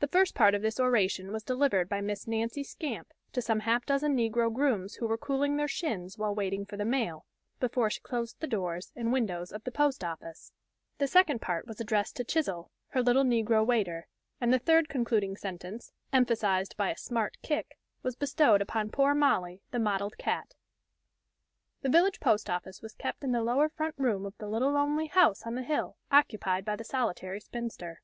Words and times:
The 0.00 0.08
first 0.08 0.34
part 0.34 0.54
of 0.54 0.60
this 0.60 0.78
oration 0.78 1.32
was 1.32 1.42
delivered 1.42 1.88
by 1.88 2.02
Miss 2.02 2.26
Nancy 2.26 2.62
Skamp, 2.62 3.06
to 3.32 3.40
some 3.40 3.60
half 3.60 3.86
dozen 3.86 4.14
negro 4.14 4.52
grooms 4.54 4.96
who 4.96 5.06
were 5.06 5.16
cooling 5.16 5.56
their 5.56 5.66
shins 5.66 6.18
while 6.18 6.34
waiting 6.34 6.66
for 6.66 6.76
the 6.76 6.84
mail, 6.84 7.24
before 7.58 7.88
she 7.88 8.02
closed 8.02 8.38
the 8.38 8.46
doors 8.46 8.92
and 8.94 9.14
windows 9.14 9.52
of 9.52 9.64
the 9.64 9.70
post 9.72 10.04
office; 10.04 10.52
the 10.98 11.06
second 11.06 11.40
part 11.40 11.66
was 11.66 11.80
addressed 11.80 12.16
to 12.16 12.22
Chizzle, 12.22 12.68
her 12.88 13.02
little 13.02 13.24
negro 13.24 13.64
waiter 13.66 14.08
and 14.42 14.52
the 14.52 14.58
third 14.58 14.90
concluding 14.90 15.38
sentence, 15.38 15.90
emphasized 16.12 16.76
by 16.76 16.90
a 16.90 16.96
smart 16.98 17.38
kick, 17.40 17.78
was 18.02 18.14
bestowed 18.14 18.60
upon 18.60 18.90
poor 18.90 19.14
Molly, 19.14 19.62
the 19.70 19.78
mottled 19.78 20.18
cat. 20.18 20.52
The 21.80 21.88
village 21.88 22.20
post 22.20 22.50
office 22.50 22.82
was 22.82 22.92
kept 22.92 23.24
in 23.24 23.32
the 23.32 23.42
lower 23.42 23.70
front 23.70 23.94
room 23.96 24.26
of 24.26 24.36
the 24.36 24.48
little 24.48 24.72
lonely 24.72 25.06
house 25.06 25.44
on 25.44 25.54
the 25.54 25.62
hill, 25.62 25.96
occupied 26.12 26.66
by 26.66 26.76
the 26.76 26.84
solitary 26.84 27.40
spinster. 27.40 28.02